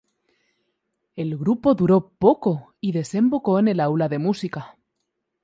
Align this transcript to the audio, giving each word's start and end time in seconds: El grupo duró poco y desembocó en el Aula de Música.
El 1.15 1.37
grupo 1.37 1.75
duró 1.75 2.09
poco 2.17 2.73
y 2.81 2.91
desembocó 2.91 3.59
en 3.59 3.67
el 3.67 3.79
Aula 3.79 4.09
de 4.09 4.17
Música. 4.17 4.75